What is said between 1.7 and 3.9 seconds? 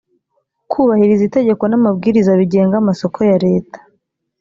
amabwiririza bigenga amasoko ya leta